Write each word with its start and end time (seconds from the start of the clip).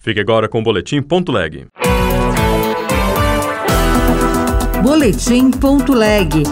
Fique 0.00 0.20
agora 0.20 0.48
com 0.48 0.60
o 0.60 0.62
Boletim 0.62 1.02
Ponto 1.02 1.32
Leg. 1.32 1.66
Boletim 4.80 5.50
Ponto 5.50 5.92
Leg. 5.92 6.44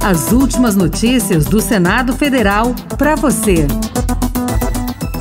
As 0.00 0.30
últimas 0.30 0.76
notícias 0.76 1.44
do 1.44 1.60
Senado 1.60 2.12
Federal 2.12 2.72
para 2.96 3.16
você. 3.16 3.66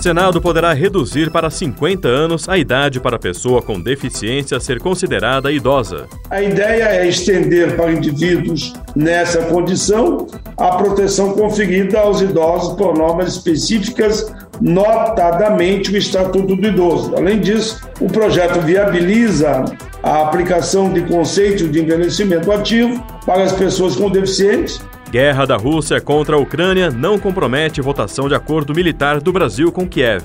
Senado 0.02 0.42
poderá 0.42 0.74
reduzir 0.74 1.32
para 1.32 1.50
50 1.50 2.08
anos 2.08 2.50
a 2.50 2.58
idade 2.58 3.00
para 3.00 3.18
a 3.18 3.20
pessoa 3.20 3.62
com 3.62 3.80
deficiência 3.80 4.60
ser 4.60 4.80
considerada 4.80 5.52
idosa. 5.52 6.08
A 6.30 6.42
ideia 6.42 6.86
é 6.86 7.08
estender 7.08 7.76
para 7.76 7.92
indivíduos 7.92 8.74
nessa 8.96 9.44
condição 9.46 10.26
a 10.58 10.76
proteção 10.76 11.34
conferida 11.34 12.00
aos 12.00 12.20
idosos 12.20 12.76
por 12.76 12.98
normas 12.98 13.34
específicas, 13.36 14.34
notadamente 14.62 15.92
o 15.92 15.98
Estatuto 15.98 16.56
do 16.56 16.68
Idoso. 16.68 17.16
Além 17.16 17.40
disso, 17.40 17.82
o 18.00 18.08
projeto 18.08 18.62
viabiliza 18.62 19.66
a 20.04 20.22
aplicação 20.22 20.92
de 20.94 21.02
conceitos 21.02 21.72
de 21.72 21.82
envelhecimento 21.82 22.52
ativo 22.52 23.04
para 23.26 23.44
as 23.44 23.52
pessoas 23.52 23.96
com 23.96 24.10
deficiência 24.10 24.92
Guerra 25.12 25.46
da 25.46 25.58
Rússia 25.58 26.00
contra 26.00 26.38
a 26.38 26.40
Ucrânia 26.40 26.90
não 26.90 27.20
compromete 27.20 27.82
votação 27.82 28.30
de 28.30 28.34
acordo 28.34 28.74
militar 28.74 29.20
do 29.20 29.34
Brasil 29.34 29.70
com 29.70 29.86
Kiev. 29.86 30.24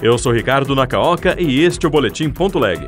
Eu 0.00 0.16
sou 0.16 0.30
Ricardo 0.30 0.76
Nakaoka 0.76 1.34
e 1.40 1.64
este 1.64 1.84
é 1.84 1.88
o 1.88 1.90
Boletim 1.90 2.30
Ponto 2.30 2.56
Leg. 2.56 2.86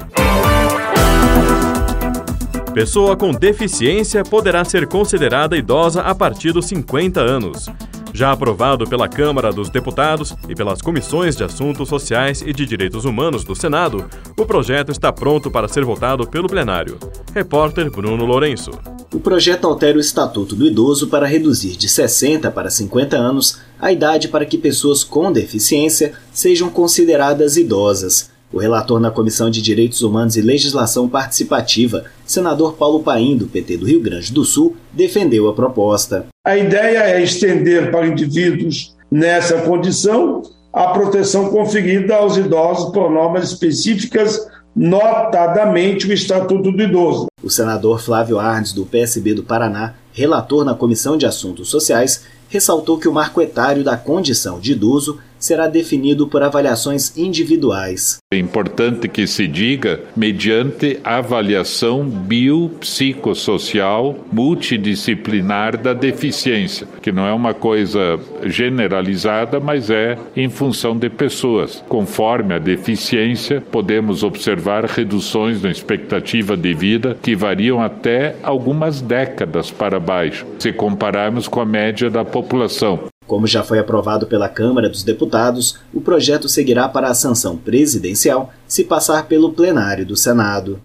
Pessoa 2.73 3.17
com 3.17 3.33
deficiência 3.33 4.23
poderá 4.23 4.65
ser 4.65 4.87
considerada 4.87 5.57
idosa 5.57 6.03
a 6.03 6.15
partir 6.15 6.53
dos 6.53 6.67
50 6.67 7.21
anos. 7.21 7.67
Já 8.13 8.33
aprovado 8.33 8.87
pela 8.87 9.09
Câmara 9.09 9.53
dos 9.53 9.71
Deputados 9.71 10.35
e 10.49 10.55
pelas 10.55 10.83
Comissões 10.83 11.37
de 11.37 11.45
Assuntos 11.45 11.89
Sociais 11.89 12.43
e 12.45 12.53
de 12.53 12.67
Direitos 12.67 13.05
Humanos 13.05 13.45
do 13.45 13.55
Senado, 13.55 14.09
o 14.37 14.45
projeto 14.45 14.91
está 14.91 15.13
pronto 15.13 15.51
para 15.51 15.69
ser 15.69 15.85
votado 15.85 16.27
pelo 16.27 16.49
plenário. 16.49 16.99
Repórter 17.35 17.91
Bruno 17.91 18.25
Lourenço. 18.25 18.73
O 19.13 19.19
projeto 19.19 19.67
altera 19.67 19.99
o 19.99 20.01
Estatuto 20.01 20.55
do 20.55 20.67
Idoso 20.67 21.09
para 21.09 21.27
reduzir 21.27 21.77
de 21.77 21.89
60 21.89 22.51
para 22.51 22.71
50 22.71 23.17
anos 23.17 23.59
a 23.81 23.91
idade 23.93 24.29
para 24.29 24.45
que 24.45 24.59
pessoas 24.59 25.03
com 25.03 25.33
deficiência 25.33 26.13
sejam 26.33 26.71
consideradas 26.71 27.57
idosas. 27.57 28.31
O 28.53 28.59
relator 28.59 28.99
na 28.99 29.13
Comissão 29.13 29.49
de 29.49 29.63
Direitos 29.63 30.03
Humanos 30.03 30.37
e 30.37 30.41
Legislação 30.41 31.09
Participativa, 31.09 32.05
senador 32.27 32.73
Paulo 32.73 33.01
Paim, 33.01 33.37
do 33.37 33.47
PT 33.47 33.77
do 33.77 33.87
Rio 33.87 34.01
Grande 34.01 34.33
do 34.33 34.45
Sul, 34.45 34.77
defendeu 34.93 35.49
a 35.49 35.55
proposta. 35.55 36.27
A 36.45 36.57
ideia 36.57 36.99
é 36.99 37.23
estender 37.23 37.93
para 37.93 38.09
indivíduos 38.09 38.97
nessa 39.09 39.63
condição 39.63 40.43
a 40.73 40.89
proteção 40.89 41.51
conferida 41.51 42.17
aos 42.17 42.37
idosos 42.37 42.93
por 42.93 43.09
normas 43.11 43.51
específicas 43.51 44.49
notadamente 44.75 46.09
o 46.09 46.13
Estatuto 46.13 46.73
do 46.73 46.83
Idoso. 46.83 47.27
O 47.43 47.51
senador 47.51 48.01
Flávio 48.01 48.39
Arnes, 48.39 48.73
do 48.73 48.85
PSB 48.85 49.35
do 49.35 49.43
Paraná, 49.43 49.95
relator 50.13 50.65
na 50.65 50.75
Comissão 50.75 51.17
de 51.17 51.27
Assuntos 51.27 51.69
Sociais, 51.69 52.25
ressaltou 52.49 52.99
que 52.99 53.09
o 53.09 53.13
marco 53.13 53.41
etário 53.41 53.85
da 53.85 53.97
condição 53.97 54.59
de 54.59 54.73
idoso 54.73 55.19
será 55.41 55.67
definido 55.67 56.29
por 56.29 56.43
avaliações 56.43 57.17
individuais. 57.17 58.19
É 58.33 58.37
importante 58.37 59.09
que 59.09 59.27
se 59.27 59.49
diga 59.49 60.01
mediante 60.15 61.01
avaliação 61.03 62.05
biopsicossocial 62.05 64.15
multidisciplinar 64.31 65.77
da 65.77 65.93
deficiência, 65.93 66.87
que 67.03 67.11
não 67.11 67.27
é 67.27 67.33
uma 67.33 67.55
coisa 67.55 68.21
generalizada, 68.45 69.59
mas 69.59 69.91
é 69.91 70.17
em 70.37 70.49
função 70.49 70.97
de 70.97 71.11
pessoas. 71.11 71.83
Conforme 71.89 72.55
a 72.55 72.59
deficiência, 72.59 73.61
podemos 73.61 74.23
observar 74.23 74.85
reduções 74.85 75.63
na 75.63 75.71
expectativa 75.71 76.57
de 76.57 76.75
vida 76.75 77.17
que 77.21 77.35
variam 77.35 77.83
até 77.83 78.37
algumas 78.43 79.01
décadas 79.01 79.71
para 79.71 79.99
baixo, 79.99 80.47
se 80.59 80.73
compararmos 80.73 81.49
com 81.49 81.61
a 81.61 81.67
média 81.67 82.11
da 82.11 82.25
população. 82.25 83.10
Como 83.31 83.47
já 83.47 83.63
foi 83.63 83.79
aprovado 83.79 84.27
pela 84.27 84.49
Câmara 84.49 84.89
dos 84.89 85.05
Deputados, 85.05 85.79
o 85.95 86.01
projeto 86.01 86.49
seguirá 86.49 86.89
para 86.89 87.07
a 87.07 87.15
sanção 87.15 87.57
presidencial 87.57 88.53
se 88.67 88.83
passar 88.83 89.27
pelo 89.27 89.53
plenário 89.53 90.05
do 90.05 90.17
Senado. 90.17 90.81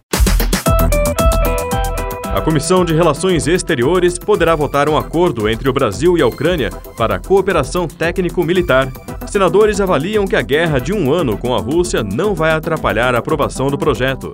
A 2.23 2.41
Comissão 2.41 2.85
de 2.85 2.93
Relações 2.93 3.47
Exteriores 3.47 4.19
poderá 4.19 4.55
votar 4.55 4.87
um 4.87 4.95
acordo 4.95 5.49
entre 5.49 5.67
o 5.67 5.73
Brasil 5.73 6.19
e 6.19 6.21
a 6.21 6.27
Ucrânia 6.27 6.69
para 6.95 7.17
cooperação 7.17 7.87
técnico-militar. 7.87 8.91
Senadores 9.25 9.81
avaliam 9.81 10.27
que 10.27 10.35
a 10.35 10.43
guerra 10.43 10.77
de 10.77 10.93
um 10.93 11.11
ano 11.11 11.39
com 11.39 11.55
a 11.55 11.59
Rússia 11.59 12.03
não 12.03 12.35
vai 12.35 12.51
atrapalhar 12.51 13.15
a 13.15 13.17
aprovação 13.17 13.71
do 13.71 13.77
projeto. 13.77 14.31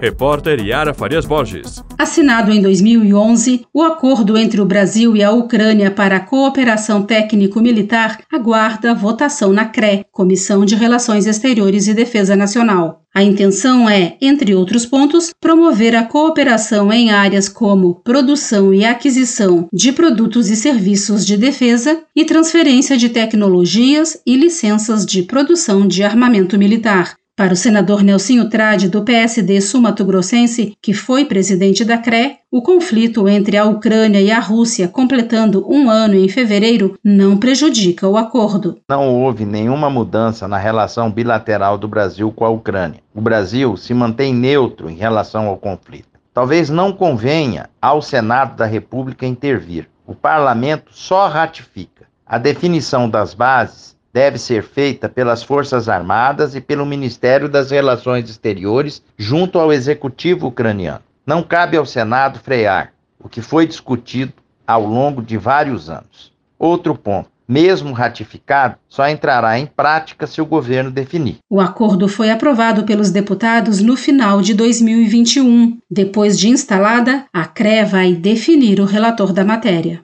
Repórter 0.00 0.60
Yara 0.60 0.92
Farias 0.92 1.24
Borges. 1.24 1.82
Assinado 1.98 2.50
em 2.50 2.60
2011, 2.60 3.66
o 3.72 3.82
acordo 3.82 4.36
entre 4.36 4.60
o 4.60 4.64
Brasil 4.64 5.16
e 5.16 5.22
a 5.22 5.30
Ucrânia 5.30 5.90
para 5.90 6.16
a 6.16 6.20
cooperação 6.20 7.02
técnico-militar 7.02 8.20
aguarda 8.32 8.94
votação 8.94 9.52
na 9.52 9.66
CRE, 9.66 10.04
Comissão 10.10 10.64
de 10.64 10.74
Relações 10.74 11.26
Exteriores 11.26 11.86
e 11.88 11.94
Defesa 11.94 12.36
Nacional. 12.36 13.02
A 13.14 13.22
intenção 13.22 13.88
é, 13.88 14.16
entre 14.20 14.56
outros 14.56 14.84
pontos, 14.84 15.30
promover 15.40 15.94
a 15.94 16.02
cooperação 16.02 16.92
em 16.92 17.12
áreas 17.12 17.48
como 17.48 17.94
produção 18.02 18.74
e 18.74 18.84
aquisição 18.84 19.68
de 19.72 19.92
produtos 19.92 20.50
e 20.50 20.56
serviços 20.56 21.24
de 21.24 21.36
defesa 21.36 22.02
e 22.14 22.24
transferência 22.24 22.96
de 22.96 23.08
tecnologias 23.08 24.20
e 24.26 24.36
licenças 24.36 25.06
de 25.06 25.22
produção 25.22 25.86
de 25.86 26.02
armamento 26.02 26.58
militar. 26.58 27.14
Para 27.36 27.52
o 27.52 27.56
senador 27.56 28.04
Nelsinho 28.04 28.48
Trade, 28.48 28.88
do 28.88 29.02
PSD 29.02 29.60
sul-mato-grossense, 29.60 30.78
que 30.80 30.94
foi 30.94 31.24
presidente 31.24 31.84
da 31.84 31.98
CRE, 31.98 32.36
o 32.48 32.62
conflito 32.62 33.28
entre 33.28 33.56
a 33.56 33.64
Ucrânia 33.64 34.20
e 34.20 34.30
a 34.30 34.38
Rússia, 34.38 34.86
completando 34.86 35.68
um 35.68 35.90
ano 35.90 36.14
em 36.14 36.28
fevereiro, 36.28 36.96
não 37.02 37.36
prejudica 37.36 38.06
o 38.06 38.16
acordo. 38.16 38.78
Não 38.88 39.12
houve 39.12 39.44
nenhuma 39.44 39.90
mudança 39.90 40.46
na 40.46 40.58
relação 40.58 41.10
bilateral 41.10 41.76
do 41.76 41.88
Brasil 41.88 42.30
com 42.30 42.44
a 42.44 42.50
Ucrânia. 42.50 43.00
O 43.12 43.20
Brasil 43.20 43.76
se 43.76 43.92
mantém 43.92 44.32
neutro 44.32 44.88
em 44.88 44.94
relação 44.94 45.48
ao 45.48 45.56
conflito. 45.56 46.20
Talvez 46.32 46.70
não 46.70 46.92
convenha 46.92 47.68
ao 47.82 48.00
Senado 48.00 48.54
da 48.54 48.64
República 48.64 49.26
intervir. 49.26 49.88
O 50.06 50.14
parlamento 50.14 50.92
só 50.92 51.26
ratifica. 51.26 52.04
A 52.24 52.38
definição 52.38 53.10
das 53.10 53.34
bases 53.34 53.94
deve 54.14 54.38
ser 54.38 54.62
feita 54.62 55.08
pelas 55.08 55.42
Forças 55.42 55.88
Armadas 55.88 56.54
e 56.54 56.60
pelo 56.60 56.86
Ministério 56.86 57.48
das 57.48 57.72
Relações 57.72 58.30
Exteriores, 58.30 59.02
junto 59.18 59.58
ao 59.58 59.72
Executivo 59.72 60.46
ucraniano. 60.46 61.00
Não 61.26 61.42
cabe 61.42 61.76
ao 61.76 61.84
Senado 61.84 62.38
frear 62.38 62.92
o 63.18 63.28
que 63.28 63.42
foi 63.42 63.66
discutido 63.66 64.32
ao 64.64 64.86
longo 64.86 65.20
de 65.20 65.36
vários 65.36 65.90
anos. 65.90 66.32
Outro 66.56 66.94
ponto. 66.94 67.34
Mesmo 67.46 67.92
ratificado, 67.92 68.76
só 68.88 69.06
entrará 69.06 69.58
em 69.58 69.66
prática 69.66 70.26
se 70.26 70.40
o 70.40 70.46
governo 70.46 70.90
definir. 70.90 71.36
O 71.50 71.60
acordo 71.60 72.08
foi 72.08 72.30
aprovado 72.30 72.84
pelos 72.84 73.10
deputados 73.10 73.82
no 73.82 73.98
final 73.98 74.40
de 74.40 74.54
2021. 74.54 75.76
Depois 75.90 76.38
de 76.38 76.48
instalada, 76.48 77.26
a 77.30 77.44
CRE 77.44 77.84
vai 77.84 78.14
definir 78.14 78.80
o 78.80 78.86
relator 78.86 79.30
da 79.30 79.44
matéria. 79.44 80.00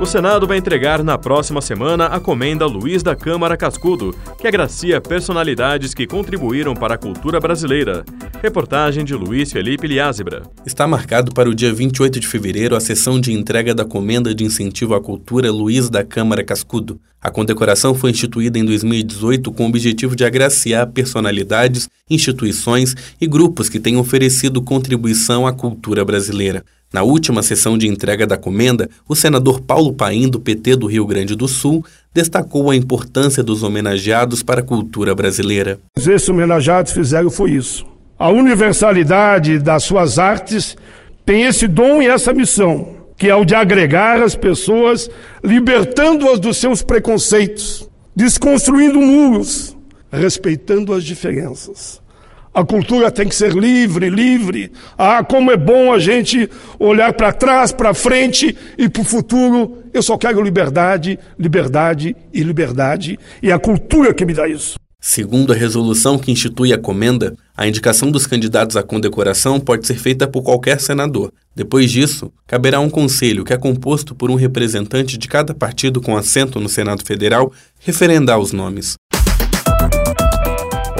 O 0.00 0.06
Senado 0.06 0.46
vai 0.46 0.56
entregar 0.56 1.04
na 1.04 1.18
próxima 1.18 1.60
semana 1.60 2.06
a 2.06 2.18
comenda 2.18 2.64
Luiz 2.64 3.02
da 3.02 3.14
Câmara 3.14 3.54
Cascudo, 3.54 4.16
que 4.38 4.48
agracia 4.48 4.98
personalidades 4.98 5.92
que 5.92 6.06
contribuíram 6.06 6.72
para 6.72 6.94
a 6.94 6.98
cultura 6.98 7.38
brasileira. 7.38 8.02
Reportagem 8.42 9.04
de 9.04 9.14
Luiz 9.14 9.52
Felipe 9.52 9.86
Liázebra. 9.86 10.44
Está 10.64 10.86
marcado 10.86 11.34
para 11.34 11.50
o 11.50 11.54
dia 11.54 11.70
28 11.70 12.18
de 12.18 12.26
fevereiro 12.26 12.74
a 12.74 12.80
sessão 12.80 13.20
de 13.20 13.34
entrega 13.34 13.74
da 13.74 13.84
comenda 13.84 14.34
de 14.34 14.42
incentivo 14.42 14.94
à 14.94 15.02
cultura 15.02 15.52
Luiz 15.52 15.90
da 15.90 16.02
Câmara 16.02 16.42
Cascudo. 16.42 16.98
A 17.20 17.30
condecoração 17.30 17.94
foi 17.94 18.10
instituída 18.10 18.58
em 18.58 18.64
2018 18.64 19.52
com 19.52 19.64
o 19.64 19.68
objetivo 19.68 20.16
de 20.16 20.24
agraciar 20.24 20.86
personalidades, 20.86 21.90
instituições 22.08 22.96
e 23.20 23.26
grupos 23.26 23.68
que 23.68 23.78
têm 23.78 23.98
oferecido 23.98 24.62
contribuição 24.62 25.46
à 25.46 25.52
cultura 25.52 26.02
brasileira. 26.06 26.64
Na 26.92 27.04
última 27.04 27.40
sessão 27.40 27.78
de 27.78 27.86
entrega 27.86 28.26
da 28.26 28.36
comenda, 28.36 28.90
o 29.08 29.14
senador 29.14 29.60
Paulo 29.60 29.92
Paim, 29.92 30.28
do 30.28 30.40
PT 30.40 30.74
do 30.74 30.88
Rio 30.88 31.06
Grande 31.06 31.36
do 31.36 31.46
Sul, 31.46 31.84
destacou 32.12 32.68
a 32.68 32.74
importância 32.74 33.44
dos 33.44 33.62
homenageados 33.62 34.42
para 34.42 34.60
a 34.60 34.64
cultura 34.64 35.14
brasileira. 35.14 35.78
Esses 35.96 36.28
homenageados 36.28 36.90
fizeram 36.90 37.30
foi 37.30 37.52
isso. 37.52 37.86
A 38.18 38.28
universalidade 38.28 39.60
das 39.60 39.84
suas 39.84 40.18
artes 40.18 40.76
tem 41.24 41.44
esse 41.44 41.68
dom 41.68 42.02
e 42.02 42.08
essa 42.08 42.32
missão, 42.32 42.96
que 43.16 43.28
é 43.28 43.36
o 43.36 43.44
de 43.44 43.54
agregar 43.54 44.20
as 44.20 44.34
pessoas, 44.34 45.08
libertando-as 45.44 46.40
dos 46.40 46.56
seus 46.56 46.82
preconceitos, 46.82 47.88
desconstruindo 48.16 49.00
muros, 49.00 49.76
respeitando 50.10 50.92
as 50.92 51.04
diferenças. 51.04 52.02
A 52.52 52.64
cultura 52.64 53.12
tem 53.12 53.28
que 53.28 53.34
ser 53.34 53.52
livre, 53.52 54.10
livre. 54.10 54.72
Ah, 54.98 55.22
como 55.22 55.52
é 55.52 55.56
bom 55.56 55.92
a 55.92 56.00
gente 56.00 56.50
olhar 56.80 57.12
para 57.12 57.32
trás, 57.32 57.70
para 57.70 57.94
frente 57.94 58.56
e 58.76 58.88
para 58.88 59.02
o 59.02 59.04
futuro. 59.04 59.78
Eu 59.94 60.02
só 60.02 60.18
quero 60.18 60.42
liberdade, 60.42 61.16
liberdade 61.38 62.16
e 62.32 62.42
liberdade. 62.42 63.18
E 63.40 63.52
a 63.52 63.58
cultura 63.58 64.12
que 64.12 64.26
me 64.26 64.34
dá 64.34 64.48
isso. 64.48 64.74
Segundo 65.00 65.52
a 65.52 65.56
resolução 65.56 66.18
que 66.18 66.30
institui 66.32 66.72
a 66.72 66.78
comenda, 66.78 67.34
a 67.56 67.66
indicação 67.66 68.10
dos 68.10 68.26
candidatos 68.26 68.76
à 68.76 68.82
condecoração 68.82 69.58
pode 69.58 69.86
ser 69.86 69.94
feita 69.94 70.26
por 70.26 70.42
qualquer 70.42 70.80
senador. 70.80 71.32
Depois 71.54 71.90
disso, 71.90 72.32
caberá 72.46 72.80
um 72.80 72.90
conselho, 72.90 73.44
que 73.44 73.54
é 73.54 73.56
composto 73.56 74.14
por 74.14 74.30
um 74.30 74.34
representante 74.34 75.16
de 75.16 75.26
cada 75.26 75.54
partido 75.54 76.00
com 76.02 76.16
assento 76.16 76.60
no 76.60 76.68
Senado 76.68 77.04
Federal, 77.04 77.50
referendar 77.78 78.38
os 78.38 78.52
nomes. 78.52 78.96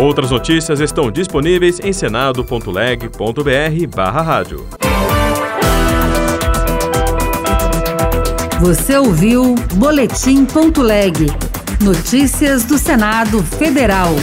Outras 0.00 0.30
notícias 0.30 0.80
estão 0.80 1.10
disponíveis 1.10 1.78
em 1.78 1.92
senado.leg.br/rádio. 1.92 4.66
Você 8.60 8.96
ouviu 8.96 9.54
Boletim.leg. 9.74 11.26
Notícias 11.82 12.64
do 12.64 12.78
Senado 12.78 13.42
Federal. 13.42 14.14